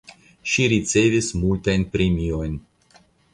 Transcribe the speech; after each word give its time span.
Ŝi 0.53 0.63
ricevis 0.71 1.29
multajn 1.43 1.85
premiojn. 1.97 2.57